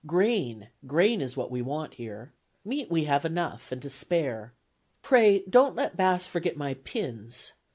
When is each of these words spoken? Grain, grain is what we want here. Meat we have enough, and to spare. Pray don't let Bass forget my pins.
Grain, 0.07 0.69
grain 0.87 1.21
is 1.21 1.37
what 1.37 1.51
we 1.51 1.61
want 1.61 1.93
here. 1.93 2.33
Meat 2.65 2.89
we 2.89 3.03
have 3.03 3.23
enough, 3.23 3.71
and 3.71 3.79
to 3.83 3.89
spare. 3.91 4.51
Pray 5.03 5.43
don't 5.47 5.75
let 5.75 5.95
Bass 5.95 6.25
forget 6.25 6.57
my 6.57 6.73
pins. 6.73 7.53